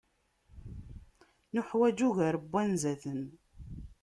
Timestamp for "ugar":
2.07-2.35